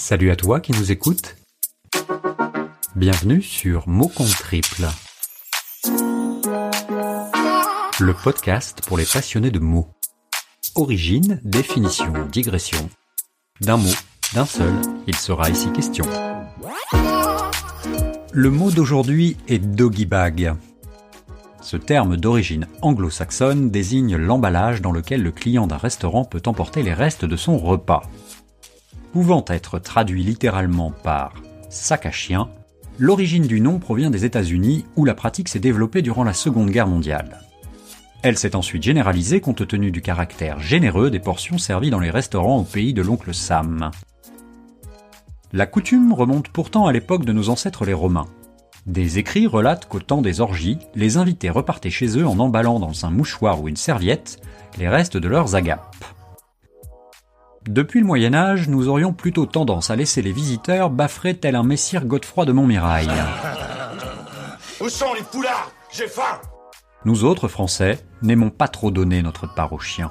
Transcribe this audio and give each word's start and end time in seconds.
Salut 0.00 0.30
à 0.30 0.36
toi 0.36 0.60
qui 0.60 0.72
nous 0.72 0.90
écoutes. 0.90 1.36
Bienvenue 2.96 3.42
sur 3.42 3.86
Mots 3.86 4.08
compte 4.08 4.30
triple. 4.30 4.86
Le 8.00 8.14
podcast 8.14 8.80
pour 8.86 8.96
les 8.96 9.04
passionnés 9.04 9.50
de 9.50 9.58
mots. 9.58 9.88
Origine, 10.74 11.38
définition, 11.44 12.14
digression. 12.32 12.88
D'un 13.60 13.76
mot, 13.76 13.92
d'un 14.32 14.46
seul, 14.46 14.72
il 15.06 15.16
sera 15.16 15.50
ici 15.50 15.70
question. 15.70 16.06
Le 18.32 18.50
mot 18.50 18.70
d'aujourd'hui 18.70 19.36
est 19.48 19.58
doggy 19.58 20.06
bag. 20.06 20.54
Ce 21.60 21.76
terme 21.76 22.16
d'origine 22.16 22.66
anglo-saxonne 22.80 23.70
désigne 23.70 24.16
l'emballage 24.16 24.80
dans 24.80 24.92
lequel 24.92 25.22
le 25.22 25.30
client 25.30 25.66
d'un 25.66 25.76
restaurant 25.76 26.24
peut 26.24 26.42
emporter 26.46 26.82
les 26.82 26.94
restes 26.94 27.26
de 27.26 27.36
son 27.36 27.58
repas. 27.58 28.02
Pouvant 29.12 29.44
être 29.48 29.80
traduit 29.80 30.22
littéralement 30.22 30.92
par 31.02 31.34
sac 31.68 32.06
à 32.06 32.12
chien, 32.12 32.48
l'origine 32.98 33.46
du 33.46 33.60
nom 33.60 33.80
provient 33.80 34.10
des 34.10 34.24
États-Unis 34.24 34.84
où 34.94 35.04
la 35.04 35.14
pratique 35.14 35.48
s'est 35.48 35.58
développée 35.58 36.00
durant 36.00 36.22
la 36.22 36.32
Seconde 36.32 36.70
Guerre 36.70 36.86
mondiale. 36.86 37.40
Elle 38.22 38.38
s'est 38.38 38.54
ensuite 38.54 38.82
généralisée 38.82 39.40
compte 39.40 39.66
tenu 39.66 39.90
du 39.90 40.00
caractère 40.00 40.60
généreux 40.60 41.10
des 41.10 41.18
portions 41.18 41.58
servies 41.58 41.90
dans 41.90 41.98
les 41.98 42.10
restaurants 42.10 42.58
au 42.58 42.64
pays 42.64 42.94
de 42.94 43.02
l'oncle 43.02 43.34
Sam. 43.34 43.90
La 45.52 45.66
coutume 45.66 46.12
remonte 46.12 46.48
pourtant 46.48 46.86
à 46.86 46.92
l'époque 46.92 47.24
de 47.24 47.32
nos 47.32 47.48
ancêtres 47.48 47.84
les 47.84 47.94
Romains. 47.94 48.28
Des 48.86 49.18
écrits 49.18 49.48
relatent 49.48 49.88
qu'au 49.88 50.00
temps 50.00 50.22
des 50.22 50.40
orgies, 50.40 50.78
les 50.94 51.16
invités 51.16 51.50
repartaient 51.50 51.90
chez 51.90 52.16
eux 52.16 52.26
en 52.26 52.38
emballant 52.38 52.78
dans 52.78 53.04
un 53.04 53.10
mouchoir 53.10 53.60
ou 53.60 53.68
une 53.68 53.76
serviette 53.76 54.40
les 54.78 54.88
restes 54.88 55.16
de 55.16 55.28
leurs 55.28 55.56
agapes. 55.56 55.99
Depuis 57.70 58.00
le 58.00 58.06
Moyen 58.06 58.34
Âge, 58.34 58.68
nous 58.68 58.88
aurions 58.88 59.12
plutôt 59.12 59.46
tendance 59.46 59.90
à 59.90 59.96
laisser 59.96 60.22
les 60.22 60.32
visiteurs 60.32 60.90
baffrer 60.90 61.36
tel 61.36 61.54
un 61.54 61.62
messire 61.62 62.04
Godefroy 62.04 62.44
de 62.44 62.50
Montmirail. 62.50 63.08
Où 64.80 64.88
sont 64.88 65.14
les 65.14 65.22
poulards 65.22 65.70
J'ai 65.92 66.08
faim 66.08 66.40
Nous 67.04 67.22
autres 67.22 67.46
Français 67.46 68.00
n'aimons 68.22 68.50
pas 68.50 68.66
trop 68.66 68.90
donner 68.90 69.22
notre 69.22 69.46
part 69.54 69.72
aux 69.72 69.78
chiens. 69.78 70.10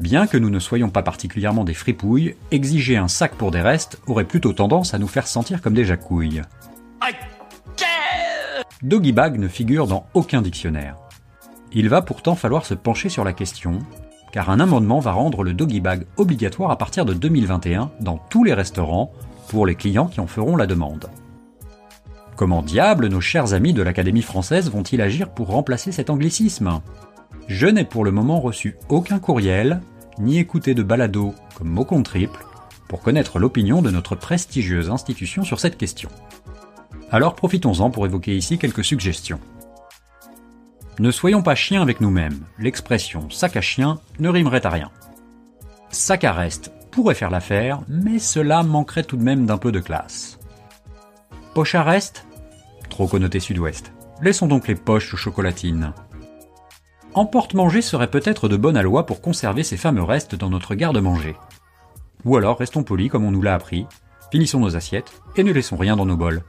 Bien 0.00 0.26
que 0.26 0.38
nous 0.38 0.48
ne 0.48 0.58
soyons 0.58 0.88
pas 0.88 1.02
particulièrement 1.02 1.64
des 1.64 1.74
fripouilles, 1.74 2.34
exiger 2.50 2.96
un 2.96 3.08
sac 3.08 3.34
pour 3.34 3.50
des 3.50 3.60
restes 3.60 4.00
aurait 4.06 4.24
plutôt 4.24 4.54
tendance 4.54 4.94
à 4.94 4.98
nous 4.98 5.06
faire 5.06 5.26
sentir 5.26 5.60
comme 5.60 5.74
des 5.74 5.84
jacouilles. 5.84 6.40
Doggy 8.82 9.12
bag 9.12 9.38
ne 9.38 9.48
figure 9.48 9.86
dans 9.86 10.06
aucun 10.14 10.40
dictionnaire. 10.40 10.96
Il 11.72 11.90
va 11.90 12.00
pourtant 12.00 12.36
falloir 12.36 12.64
se 12.64 12.72
pencher 12.72 13.10
sur 13.10 13.24
la 13.24 13.34
question, 13.34 13.80
car 14.32 14.50
un 14.50 14.60
amendement 14.60 15.00
va 15.00 15.12
rendre 15.12 15.42
le 15.42 15.54
doggy 15.54 15.80
bag 15.80 16.06
obligatoire 16.16 16.70
à 16.70 16.78
partir 16.78 17.04
de 17.04 17.14
2021 17.14 17.90
dans 18.00 18.18
tous 18.30 18.44
les 18.44 18.54
restaurants 18.54 19.12
pour 19.48 19.66
les 19.66 19.74
clients 19.74 20.06
qui 20.06 20.20
en 20.20 20.26
feront 20.26 20.56
la 20.56 20.66
demande. 20.66 21.08
Comment 22.36 22.62
diable 22.62 23.08
nos 23.08 23.20
chers 23.20 23.52
amis 23.52 23.72
de 23.72 23.82
l'Académie 23.82 24.22
française 24.22 24.70
vont-ils 24.70 25.00
agir 25.00 25.30
pour 25.30 25.48
remplacer 25.48 25.90
cet 25.90 26.10
anglicisme? 26.10 26.80
Je 27.48 27.66
n'ai 27.66 27.84
pour 27.84 28.04
le 28.04 28.12
moment 28.12 28.40
reçu 28.40 28.76
aucun 28.88 29.18
courriel, 29.18 29.80
ni 30.18 30.38
écouté 30.38 30.74
de 30.74 30.82
balado 30.82 31.34
comme 31.56 31.68
mot 31.68 31.84
compte 31.84 32.04
triple, 32.04 32.44
pour 32.88 33.00
connaître 33.00 33.38
l'opinion 33.38 33.82
de 33.82 33.90
notre 33.90 34.14
prestigieuse 34.14 34.90
institution 34.90 35.42
sur 35.42 35.58
cette 35.58 35.78
question. 35.78 36.10
Alors 37.10 37.34
profitons-en 37.34 37.90
pour 37.90 38.06
évoquer 38.06 38.36
ici 38.36 38.58
quelques 38.58 38.84
suggestions. 38.84 39.40
Ne 40.98 41.12
soyons 41.12 41.42
pas 41.42 41.54
chiens 41.54 41.80
avec 41.80 42.00
nous-mêmes, 42.00 42.40
l'expression 42.58 43.30
sac 43.30 43.56
à 43.56 43.60
chien 43.60 44.00
ne 44.18 44.28
rimerait 44.28 44.66
à 44.66 44.70
rien. 44.70 44.90
Sac 45.90 46.24
à 46.24 46.32
reste 46.32 46.72
pourrait 46.90 47.14
faire 47.14 47.30
l'affaire, 47.30 47.82
mais 47.86 48.18
cela 48.18 48.64
manquerait 48.64 49.04
tout 49.04 49.16
de 49.16 49.22
même 49.22 49.46
d'un 49.46 49.58
peu 49.58 49.70
de 49.70 49.78
classe. 49.78 50.40
Poche 51.54 51.76
à 51.76 51.84
reste 51.84 52.26
Trop 52.90 53.06
connoté 53.06 53.38
sud-ouest. 53.38 53.92
Laissons 54.22 54.48
donc 54.48 54.66
les 54.66 54.74
poches 54.74 55.14
chocolatines. 55.14 55.92
Emporte-manger 57.14 57.80
serait 57.80 58.10
peut-être 58.10 58.48
de 58.48 58.56
bonne 58.56 58.76
aloi 58.76 59.06
pour 59.06 59.20
conserver 59.20 59.62
ces 59.62 59.76
fameux 59.76 60.02
restes 60.02 60.34
dans 60.34 60.50
notre 60.50 60.74
garde-manger. 60.74 61.36
Ou 62.24 62.36
alors 62.36 62.58
restons 62.58 62.82
polis 62.82 63.08
comme 63.08 63.24
on 63.24 63.30
nous 63.30 63.42
l'a 63.42 63.54
appris, 63.54 63.86
finissons 64.32 64.58
nos 64.58 64.74
assiettes 64.74 65.12
et 65.36 65.44
ne 65.44 65.52
laissons 65.52 65.76
rien 65.76 65.94
dans 65.94 66.06
nos 66.06 66.16
bols. 66.16 66.42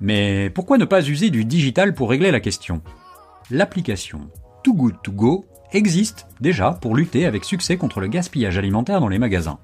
Mais 0.00 0.50
pourquoi 0.50 0.76
ne 0.76 0.84
pas 0.84 1.08
user 1.08 1.30
du 1.30 1.46
digital 1.46 1.94
pour 1.94 2.10
régler 2.10 2.30
la 2.30 2.40
question? 2.40 2.82
L'application 3.54 4.30
Too 4.64 4.72
Good 4.72 4.94
To 5.02 5.12
Go 5.12 5.44
existe 5.72 6.26
déjà 6.40 6.70
pour 6.70 6.96
lutter 6.96 7.26
avec 7.26 7.44
succès 7.44 7.76
contre 7.76 8.00
le 8.00 8.06
gaspillage 8.06 8.56
alimentaire 8.56 8.98
dans 8.98 9.08
les 9.08 9.18
magasins. 9.18 9.58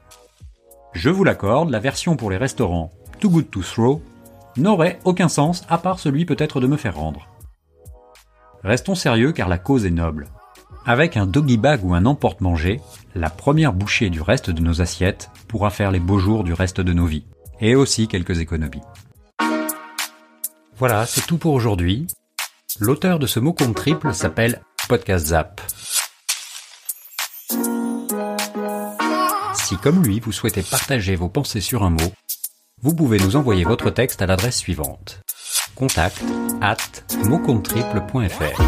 Je 0.92 1.08
vous 1.08 1.24
l'accorde, 1.24 1.70
la 1.70 1.78
version 1.78 2.14
pour 2.14 2.28
les 2.28 2.36
restaurants 2.36 2.92
Too 3.18 3.30
Good 3.30 3.50
To 3.50 3.62
Throw 3.62 4.02
n'aurait 4.58 4.98
aucun 5.04 5.30
sens 5.30 5.64
à 5.70 5.78
part 5.78 6.00
celui 6.00 6.26
peut-être 6.26 6.60
de 6.60 6.66
me 6.66 6.76
faire 6.76 6.96
rendre. 6.96 7.28
Restons 8.62 8.94
sérieux 8.94 9.32
car 9.32 9.48
la 9.48 9.56
cause 9.56 9.86
est 9.86 9.90
noble. 9.90 10.26
Avec 10.84 11.16
un 11.16 11.26
doggy 11.26 11.56
bag 11.56 11.82
ou 11.82 11.94
un 11.94 12.04
emporte-manger, 12.04 12.82
la 13.14 13.30
première 13.30 13.72
bouchée 13.72 14.10
du 14.10 14.20
reste 14.20 14.50
de 14.50 14.60
nos 14.60 14.82
assiettes 14.82 15.30
pourra 15.48 15.70
faire 15.70 15.92
les 15.92 16.00
beaux 16.00 16.18
jours 16.18 16.44
du 16.44 16.52
reste 16.52 16.82
de 16.82 16.92
nos 16.92 17.06
vies. 17.06 17.24
Et 17.62 17.74
aussi 17.74 18.06
quelques 18.06 18.38
économies. 18.38 18.82
Voilà, 20.76 21.06
c'est 21.06 21.26
tout 21.26 21.38
pour 21.38 21.54
aujourd'hui. 21.54 22.06
L'auteur 22.80 23.18
de 23.18 23.26
ce 23.26 23.40
mot 23.40 23.52
compte 23.52 23.74
triple 23.74 24.14
s'appelle 24.14 24.62
Podcast 24.88 25.26
Zap. 25.26 25.60
Si 29.54 29.76
comme 29.78 30.04
lui, 30.04 30.20
vous 30.20 30.30
souhaitez 30.30 30.62
partager 30.62 31.16
vos 31.16 31.28
pensées 31.28 31.60
sur 31.60 31.82
un 31.82 31.90
mot, 31.90 32.12
vous 32.80 32.94
pouvez 32.94 33.18
nous 33.18 33.34
envoyer 33.34 33.64
votre 33.64 33.90
texte 33.90 34.22
à 34.22 34.26
l'adresse 34.26 34.58
suivante. 34.58 35.20
Contact 35.74 36.22
at 36.60 36.76
motcomptetriple.fr 37.24 38.62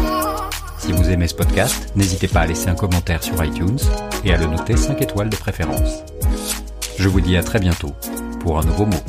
Si 0.77 0.91
vous 0.91 1.09
aimez 1.09 1.29
ce 1.29 1.35
podcast, 1.35 1.93
n'hésitez 1.95 2.27
pas 2.27 2.41
à 2.41 2.47
laisser 2.47 2.67
un 2.67 2.75
commentaire 2.75 3.23
sur 3.23 3.41
iTunes 3.41 3.79
et 4.25 4.33
à 4.33 4.37
le 4.37 4.47
noter 4.47 4.75
5 4.75 5.01
étoiles 5.01 5.29
de 5.29 5.37
préférence. 5.37 6.03
Je 6.97 7.07
vous 7.07 7.21
dis 7.21 7.37
à 7.37 7.43
très 7.43 7.59
bientôt 7.59 7.95
pour 8.41 8.59
un 8.59 8.65
nouveau 8.65 8.85
mot. 8.85 9.03